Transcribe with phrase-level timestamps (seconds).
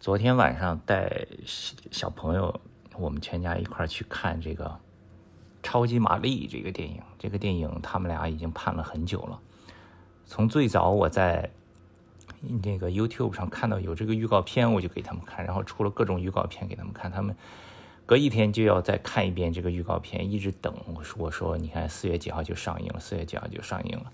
[0.00, 2.58] 昨天晚上带小小朋友，
[2.96, 4.64] 我们全家一块去看这个
[5.62, 7.02] 《超级玛丽》这个电影。
[7.18, 9.38] 这个电影他们俩已经盼了很久了。
[10.24, 11.50] 从最早我在
[12.62, 17.12] 那个 YouTube 上看到有这个预告片，我就给他们看，然后出了各种预告片给他们看。
[17.12, 17.36] 他们
[18.06, 20.74] 隔一天就要再看一遍这个预告片，一直等。
[20.96, 24.10] 我说：“我说，你看四月几号就上映了，四月几号就上映了。”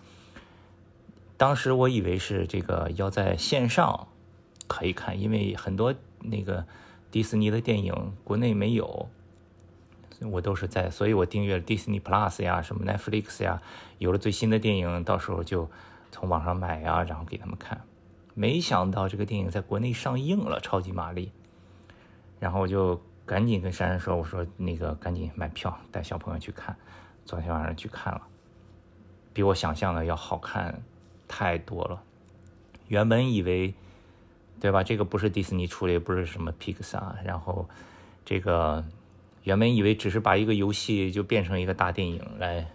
[1.38, 4.08] 当时我以为是这个要在线上。
[4.66, 6.66] 可以看，因为很多那个
[7.10, 9.08] 迪士尼的电影国内没有，
[10.30, 13.62] 我都是在，所以我订阅了 Disney Plus 呀，什么 Netflix 呀，
[13.98, 15.70] 有了最新的电影，到时候就
[16.10, 17.80] 从网上买呀，然后给他们看。
[18.34, 21.26] 没想到这个电影在国内上映了，《超级玛丽》，
[22.40, 26.76] 然后我就赶紧跟珊珊说：“我说那个赶紧买票，带小朋友去看。”
[27.24, 28.22] 昨天晚上去看了，
[29.32, 30.82] 比我想象的要好看
[31.26, 32.02] 太多了。
[32.88, 33.74] 原本以为。
[34.60, 34.82] 对吧？
[34.82, 37.16] 这个不是迪士尼出的，也不是什么皮克萨。
[37.24, 37.68] 然后，
[38.24, 38.84] 这个
[39.44, 42.66] 原本以为只是把一个游戏就变成一个大电影来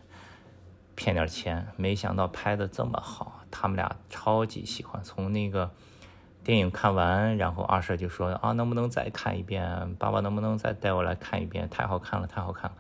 [0.96, 3.42] 骗点钱，没想到拍的这么好。
[3.50, 5.04] 他们俩超级喜欢。
[5.04, 5.72] 从那个
[6.44, 9.96] 电影看完，然后阿舍就说：“啊，能不能再看一遍？
[9.96, 11.68] 爸爸能不能再带我来看一遍？
[11.70, 12.78] 太好看了，太好看了！”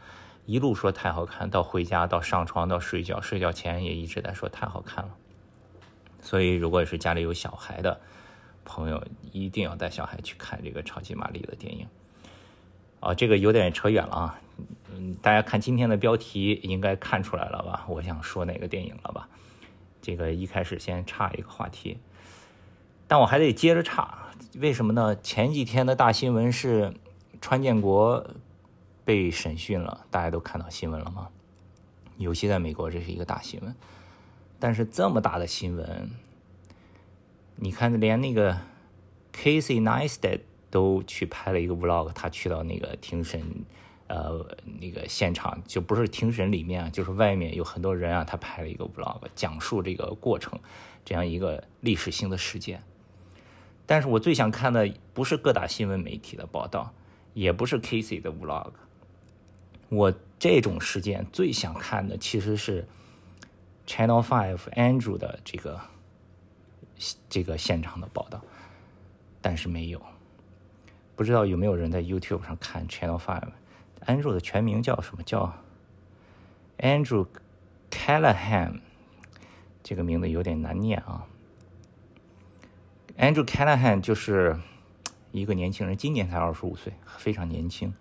[0.47, 5.11] 一路说太好看，到回家到上床到睡觉，睡觉前也一直在说太好看了。
[6.21, 7.99] 所以，如果是家里有小孩的，
[8.63, 11.87] 朋友一定要带小孩去看这个超级玛丽的电影，
[12.99, 14.39] 啊，这个有点扯远了啊。
[14.93, 17.85] 嗯，大家看今天的标题应该看出来了吧？
[17.87, 19.27] 我想说哪个电影了吧？
[20.01, 21.97] 这个一开始先插一个话题，
[23.07, 25.15] 但我还得接着插，为什么呢？
[25.21, 26.93] 前几天的大新闻是
[27.39, 28.25] 川建国
[29.03, 31.29] 被审讯了，大家都看到新闻了吗？
[32.17, 33.75] 尤其在美国，这是一个大新闻。
[34.59, 36.09] 但是这么大的新闻。
[37.63, 38.57] 你看，连那个
[39.31, 40.39] Casey Neistat
[40.71, 43.39] 都去拍了一个 vlog，他去到那个庭审，
[44.07, 44.43] 呃，
[44.79, 50.59] 那个现场就不是庭审里面，就是外面有很多人啊，他拍了一个 vlog，讲述这个过程，
[51.05, 52.81] 这样一个历史性的事件。
[53.85, 56.91] 但是我最想看的不是各大新闻媒体的报道，
[57.35, 58.71] 也不是 Casey 的 vlog，
[59.89, 62.87] 我这种事件最想看的其实是
[63.85, 65.79] Channel Five Andrew 的这个。
[67.29, 68.41] 这个现场的报道，
[69.41, 70.01] 但是没有，
[71.15, 73.49] 不知道有没有人在 YouTube 上看 Channel Five。
[74.05, 75.23] Andrew 的全名叫什么？
[75.23, 75.53] 叫
[76.79, 77.27] Andrew
[77.89, 78.81] Callahan，
[79.83, 81.27] 这个名字有点难念啊。
[83.17, 84.59] Andrew Callahan 就是
[85.31, 87.93] 一个年轻人，今年才二十五岁，非常年轻。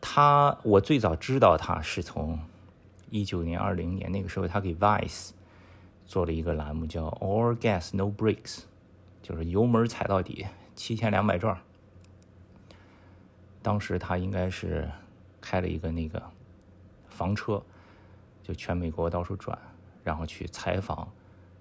[0.00, 2.40] 他，我最早知道他是从
[3.10, 5.30] 一九年、二零年那个时候，他给 Vice。
[6.10, 8.62] 做了一个栏目叫 All Gas No Brakes，
[9.22, 10.44] 就是油门踩到底，
[10.74, 11.56] 七千两百转。
[13.62, 14.90] 当时他应该是
[15.40, 16.20] 开了一个那个
[17.08, 17.62] 房车，
[18.42, 19.56] 就全美国到处转，
[20.02, 21.08] 然后去采访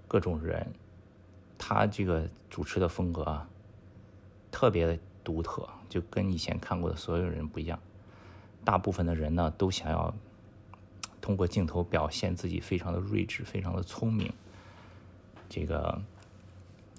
[0.07, 0.66] 各种人。
[1.55, 3.47] 他这个主持的风格啊，
[4.49, 7.79] 特别独特，就跟以前看过的所有人不一样。
[8.66, 10.11] 大部分的人呢，都想要。
[11.22, 14.34] 通过镜头表现自己非常的睿智，非常的聪明，
[15.50, 16.02] 这个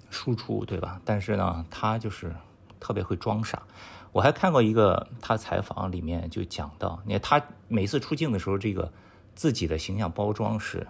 [0.09, 1.01] 输出对吧？
[1.03, 2.35] 但是呢，他就是
[2.79, 3.63] 特别会装傻。
[4.11, 8.91] 我还看过一个他采访，里面就讲到，你看他每次出镜的时候，这个
[9.35, 10.85] 自己的形象包装是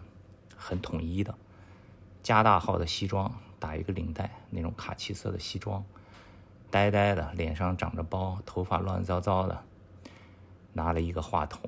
[0.57, 1.35] 很统一的，
[2.23, 5.85] 加大号的西装，打一个领带，那种卡其色的西装，
[6.71, 9.63] 呆呆的，脸上长着包，头发乱糟糟的，
[10.73, 11.61] 拿了一个话筒。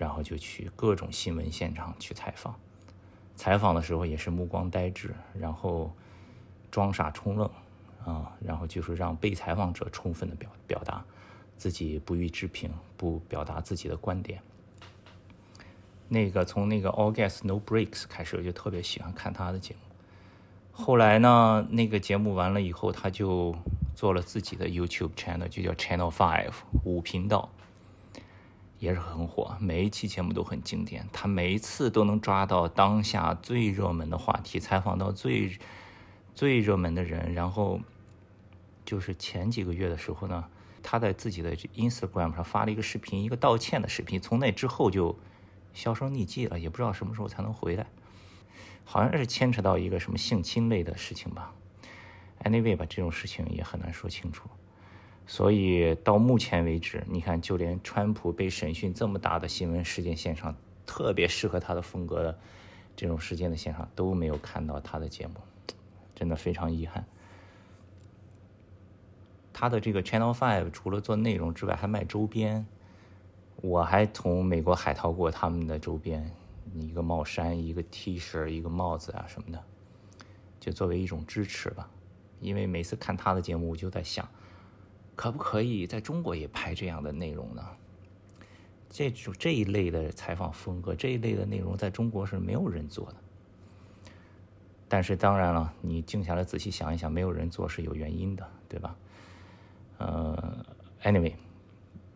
[0.00, 2.58] 然后就去各种新闻现场去采访，
[3.36, 5.94] 采访的时候也是目光呆滞，然后
[6.70, 7.46] 装傻充愣
[8.06, 11.04] 啊，然后就是让被采访者充分的表表达
[11.58, 14.40] 自己不予置评，不表达自己的观点。
[16.08, 19.80] 那个从那个 All Gas No Breaks 开始，我就特别喜欢看他的节目。
[20.72, 23.54] 后来呢，那个节目完了以后，他就
[23.94, 26.54] 做了自己的 YouTube channel，就叫 Channel Five
[26.84, 27.50] 五频道。
[28.80, 31.06] 也是很火，每一期节目都很经典。
[31.12, 35.56] 他每一次都能抓到当下最热门的话题，采访到最
[36.34, 37.34] 最热门的人。
[37.34, 37.78] 然后
[38.86, 40.46] 就是前几个月的时候呢，
[40.82, 44.18] 他在自己的 Instagram 上发了一个视频，一个道歉的视频。
[44.18, 45.14] 从那之后就
[45.74, 47.86] 销声匿迹了，也不知道什么时候才能回来。
[48.86, 51.52] 好像是牵扯到一个什么性侵类的事情吧。
[52.42, 54.48] Anyway 吧，这种事情也很难说清楚。
[55.30, 60.52] 所以到目前为止，你看，就连川普被审讯这么大的新闻事件现场，
[60.84, 62.36] 特别适合他的风格的
[62.96, 65.34] 这种事件的现场都没有看到他的节目，
[66.16, 67.06] 真的非常遗憾。
[69.52, 72.66] 他的这个 Channel Five 除了做内容之外，还卖周边。
[73.62, 76.28] 我还从美国海淘过他们的周边，
[76.74, 79.62] 一个帽衫、一个 T 恤、一个帽子啊什么的，
[80.58, 81.88] 就作为一种支持吧。
[82.40, 84.28] 因为每次看他的节目，我就在想，
[85.20, 87.62] 可不可以在中国也拍这样的内容呢？
[88.88, 93.16] 这种这一类的采访风格，这一类的内容，在中国是没有人做的。
[94.88, 98.96] 但是当然了，你静下来仔细想一想，没有人做是有原因的，对吧？
[99.98, 100.64] 呃
[101.02, 101.34] ，anyway，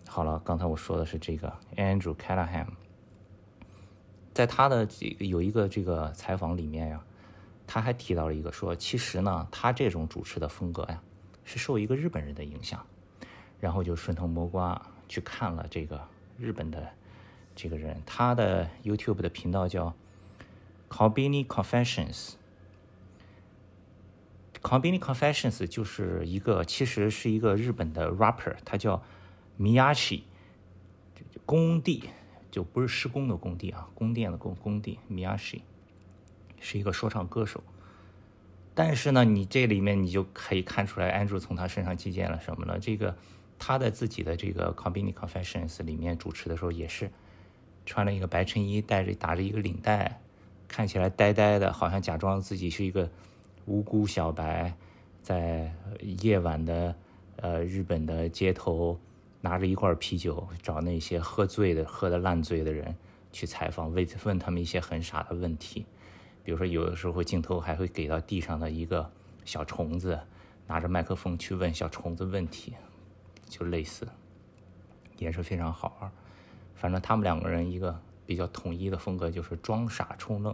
[0.08, 2.68] 好了，刚才我说的是这个 Andrew Callahan，
[4.32, 7.04] 在他的这个有一个这个采访里面呀，
[7.66, 11.02] 他还提到了一个说，其实呢，他这种主持的风格呀，
[11.44, 12.84] 是受一个日本人的影响，
[13.64, 14.78] 然后就顺藤摸瓜
[15.08, 15.99] 去看了这个。
[16.37, 16.87] 日本的
[17.56, 19.94] 这个人，他的 YouTube 的频道叫
[20.90, 22.32] Combini Confessions。
[24.61, 29.02] Combini Confessions 就是一个，其实是一个日本的 rapper，他叫
[29.58, 30.25] Miyashi，
[31.46, 32.10] 工地
[32.50, 35.62] 就不是施工的工地啊，宫殿的工工地 Miyashi
[36.60, 37.64] 是一个说唱歌手。
[38.75, 42.78] 但是呢，你这里面你就可以看出来，Andrew 从他身上借鉴了什么呢？
[42.78, 43.17] 这个。
[43.58, 47.10] 他在自己的这个《Combini Confessions》里面主持的时候，也是
[47.86, 50.20] 穿了一个白衬衣，带着打着一个领带，
[50.68, 53.08] 看起来呆呆的，好像假装自己是一个
[53.66, 54.74] 无辜小白，
[55.22, 55.72] 在
[56.20, 56.94] 夜晚的
[57.36, 58.98] 呃日本的街头
[59.40, 62.94] 拿着一罐啤酒，找那些喝醉的、喝的烂醉的人
[63.32, 65.86] 去采访，问问他们一些很傻的问题，
[66.42, 69.10] 比如说有的时候镜头还会给到地上的一个
[69.44, 70.18] 小虫子，
[70.66, 72.74] 拿着麦克风去问小虫子问题。
[73.56, 74.08] 就类似，
[75.16, 76.10] 也是非常好玩。
[76.74, 80.52] 反正他们两个人一个比较统一的风格就是装傻充愣。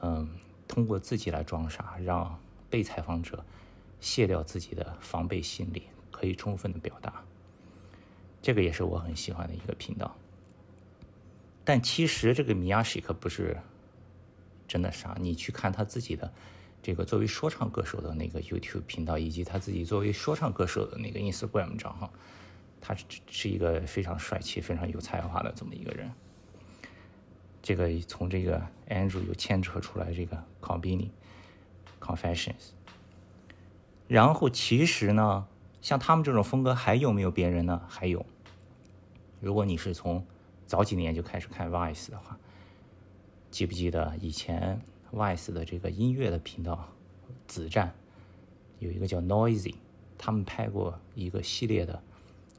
[0.00, 0.26] 嗯，
[0.66, 3.44] 通过自己来装傻，让被采访者
[4.00, 7.22] 卸掉自己的防备心理，可以充分的表达。
[8.40, 10.16] 这个也是我很喜欢的一个频道。
[11.64, 13.58] 但其实这个米亚什可不是
[14.66, 16.32] 真的傻，你去看他自己的。
[16.82, 22.12] 这个作为说唱歌手的那个 YouTube 频道，以及他自己作为说唱歌手的那个 Instagram 账号，
[22.80, 26.10] 他是是一个非常帅气、非常有才华的这么一个人。
[27.60, 31.10] 这个从这个 Andrew 又牵扯出来这个 Combini
[32.00, 32.70] Confessions。
[34.06, 35.46] 然后其实呢，
[35.82, 37.82] 像他们这种风格还有没有别人呢？
[37.88, 38.24] 还有，
[39.40, 40.24] 如果你是从
[40.66, 42.38] 早几年就开始看 Vice 的话，
[43.50, 44.80] 记不记得以前
[45.12, 46.88] ？Vice 的这个音乐的频道，
[47.46, 47.94] 子站
[48.78, 49.74] 有一个叫 Noisy，
[50.16, 52.02] 他们拍过一个系列的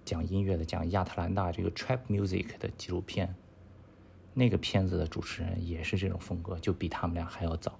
[0.04, 3.36] 讲音乐的，讲亚特兰大这个 Trap Music 的纪录片。
[4.34, 7.78] 那个片子的主持人也是这种风格，就比他们俩还要早。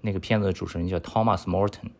[0.00, 1.90] 那个片子的主持人叫 Thomas Morton。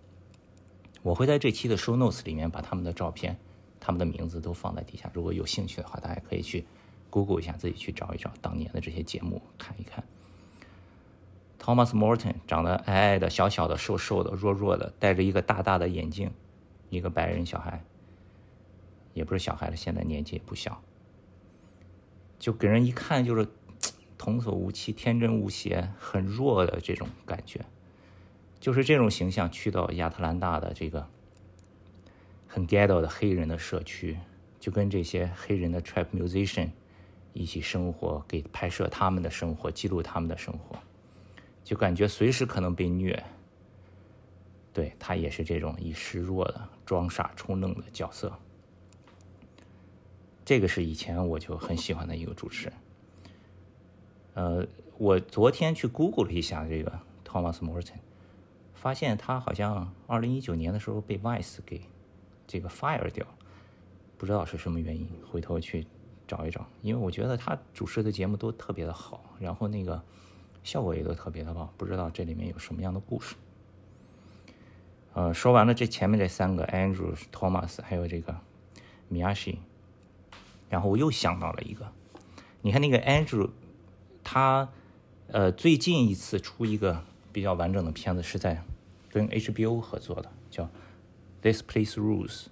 [1.03, 3.39] 我会在这期的 Show Notes 里面把他们的照片、
[3.79, 6.65] 他们的名字都放在底下，如果有兴趣的话，大家可以去
[7.11, 10.03] Google 一下，自己去找一找当年的这些节目看一看。
[11.63, 16.33] Thomas Morton 长得矮矮的、小小的、瘦瘦的、弱弱的，戴着一个大大的眼镜，
[16.91, 17.85] 一个白人小孩，
[19.15, 20.83] 也不是小孩了，现在年纪也不小，
[22.41, 23.47] 就给人一看就是
[24.19, 27.65] 童叟无欺、天真无邪、很弱的这种感觉，
[28.59, 31.09] 就是这种形象去到亚特兰大的这个
[32.49, 34.19] 很 ghetto 的黑人的社区，
[34.59, 36.71] 就跟这些黑人的 trap musician
[37.33, 40.77] 一起生活，给拍摄他们的生活，记录他们的生活。
[41.65, 43.25] 就感觉随时可能被虐，
[44.73, 48.33] 对他也是这种以示弱的装傻充愣的角色。
[50.45, 52.75] 这个是以前我就很喜欢的一个主持人。
[54.35, 54.67] 呃，
[54.99, 56.93] 我昨天去 Google 了一下这个
[57.25, 58.01] Thomas Morton，
[58.75, 61.83] 发现他好像二零一九年的时候被 Vice 给
[62.47, 63.25] 这个 fire 掉，
[64.19, 65.87] 不知道是什么原因，回头去
[66.27, 66.67] 找一找。
[66.83, 70.03] 因为我觉得他主持的节目都特别的好，然后那个。
[70.63, 73.35] 效果也都特别的棒，不知道这里面有什么样的故事。
[75.15, 78.35] 呃，说完了这前面这三个 Andrew、Thomas，还有这个
[79.11, 79.59] Miyashi，
[80.71, 81.93] 然后我又想到了一个，
[82.63, 83.51] 你看那个 Andrew，
[84.25, 84.71] 他
[85.27, 88.63] 呃最近一次出一个比较完整的片子是在
[89.11, 90.65] 跟 HBO 合作的，叫
[91.43, 92.45] 《This Place Rules》，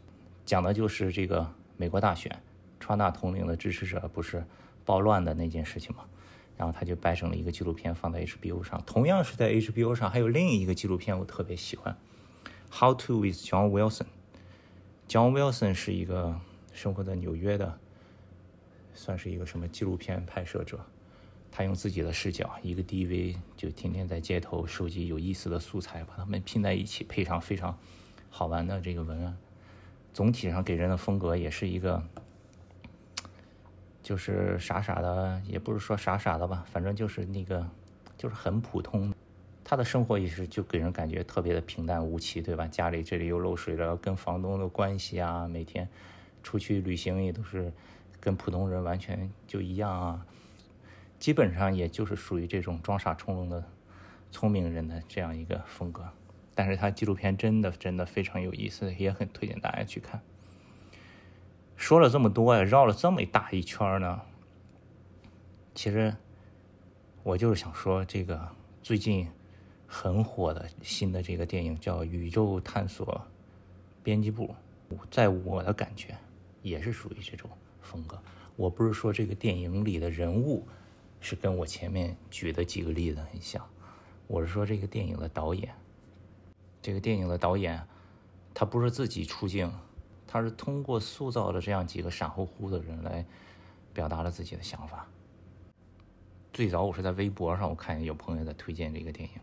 [0.45, 2.43] 讲的就是这个美国大选，
[2.79, 4.45] 川大统领的支持者不是
[4.85, 6.05] 暴乱的那件事情吗？
[6.61, 8.83] 然后他就拍成了一个纪录片，放在 HBO 上。
[8.85, 11.97] 同样是在 HBO 上，还有另一个纪录片，我特别喜欢，
[12.79, 14.03] 《How to with John Wilson》。
[15.09, 16.39] John Wilson 是一个
[16.75, 17.79] 生活在纽约的，
[18.93, 20.79] 算是一个什么纪录片拍摄者。
[21.51, 27.79] 他用自己的视角，一个 DV，就天天在街头收集有意思的素材，把它们拼在一起，配上非常
[28.29, 29.35] 好玩的这个文案，
[30.13, 32.03] 总体上给人的风格也是一个，
[34.11, 37.65] 就是傻傻的，也不是说傻傻的吧，反正就是那个，
[38.19, 39.15] 就是很普通。
[39.63, 42.67] 他的生活也是就给人感觉特别的平淡无奇，对吧？
[42.67, 45.89] 家里这里又漏水了，跟房东的关系啊，每天
[46.43, 47.73] 出去旅行也都是
[48.19, 50.27] 跟普通人完全就一样啊。
[51.21, 53.65] 基本上也就是属于这种装傻充愣的
[54.33, 56.05] 聪明人的这样一个风格。
[56.53, 60.21] 但是他纪录片真的真的非常有意思，也很推荐大家去看。
[61.81, 64.21] 说了这么多呀，绕了这么大一圈呢，
[65.75, 66.15] 其实
[67.23, 68.47] 我就是想说，这个
[68.83, 69.27] 最近
[69.87, 73.27] 很火的新的这个电影叫《宇宙探索
[74.03, 74.55] 编辑部》，
[75.11, 76.15] 在我的感觉
[76.61, 77.49] 也是属于这种
[77.81, 78.21] 风格。
[78.57, 80.69] 我不是说这个电影里的人物
[81.19, 83.67] 是跟我前面举的几个例子很像，
[84.27, 85.75] 我是说这个电影的导演。
[86.83, 87.83] 这个电影的导演，
[88.53, 89.73] 他不是自己出镜，
[90.33, 93.27] 他是通过塑造了这样几个傻乎乎的人来
[93.93, 95.09] 表达了自己的想法。
[96.53, 99.41] 最早我是在微博上，我看见有朋友在推荐这个电影，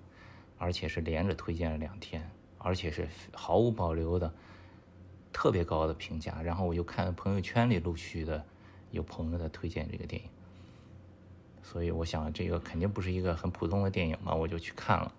[0.58, 4.34] 而且是连着推荐了两天，而且是毫无保留的
[5.34, 6.42] 特别高的评价。
[6.42, 8.42] 然后我又看朋友圈里陆续的
[8.92, 10.30] 有朋友在推荐这个电影，
[11.62, 15.14] 所以我想这个肯定不是一个很普通的电影嘛，我就去看了。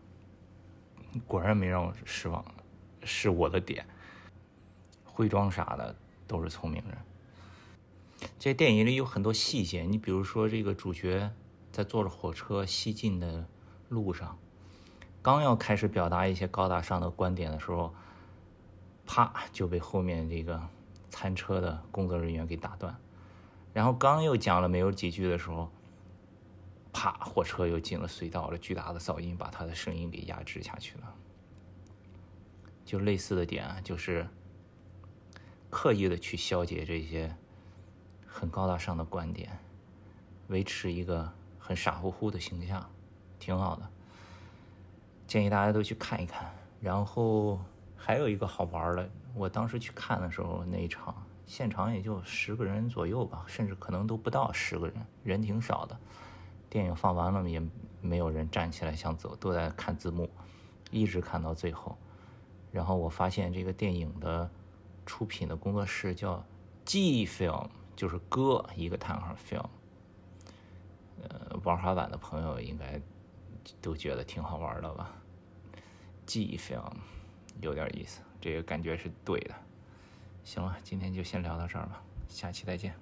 [1.27, 2.43] 果然没让我失望，
[3.05, 3.85] 是我的点。
[5.19, 5.97] 会装啥的
[6.29, 6.97] 都是聪明人。
[8.39, 11.29] 这电影里有很多细节，你比如说这个主角
[11.73, 13.45] 在坐着火车西进的
[13.89, 14.39] 路上，
[15.21, 17.93] 刚要开始表达一些高大上的观点的时候，
[19.05, 20.63] 啪就被后面这个
[21.11, 22.97] 餐车的工作人员给打断。
[23.73, 25.69] 然后刚又讲了没有几句的时候。
[26.91, 27.13] 啪！
[27.21, 31.15] 火车又进了隧道了，巨大的噪音把他的声音给压制下去了。
[32.85, 34.27] 就类似的点啊，就是
[35.71, 37.35] 刻意的去消解这些
[38.27, 39.59] 很高大上的观点，
[40.49, 42.89] 维持一个很傻乎乎的形象，
[43.39, 43.89] 挺好的。
[45.27, 46.51] 建议大家都去看一看。
[46.81, 47.61] 然后
[47.97, 54.95] 还有一个好玩的，我当时去看的时候，那一场现场也就十个人左右吧，甚至可能都不到十个人，
[55.25, 55.99] 人挺少的。
[56.71, 57.61] 电影放完了，也
[58.01, 60.31] 没有人站起来想走，都在看字幕，
[60.91, 61.99] 一直看到最后。
[62.71, 64.49] 然后我发现这个电影的
[65.09, 66.45] 出品的工作室叫
[66.85, 69.65] G Film，就是歌一个叹号 Film。
[71.23, 73.01] 呃，玩滑板的朋友应该
[73.81, 75.17] 都觉得挺好玩的吧
[76.27, 76.93] ？G Film
[77.63, 79.55] 有点意思，这个感觉是对的。
[80.45, 82.95] 行了，今天就先聊到这儿吧，下期再见。